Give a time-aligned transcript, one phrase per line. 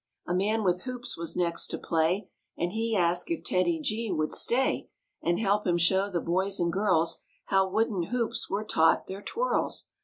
[0.27, 4.31] A man with hoops was next to play And he asked if TEDDY G would
[4.33, 4.89] stay
[5.21, 9.89] And help him show the boys and girls How wooden hoops were taught their twirls.